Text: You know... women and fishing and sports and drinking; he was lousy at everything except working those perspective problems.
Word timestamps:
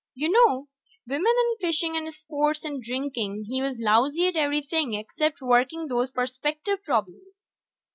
You 0.15 0.31
know... 0.31 0.67
women 1.07 1.27
and 1.39 1.57
fishing 1.59 1.95
and 1.95 2.11
sports 2.11 2.65
and 2.65 2.81
drinking; 2.81 3.43
he 3.47 3.61
was 3.61 3.75
lousy 3.77 4.25
at 4.25 4.35
everything 4.35 4.95
except 4.95 5.41
working 5.43 5.85
those 5.89 6.09
perspective 6.09 6.83
problems. 6.83 7.45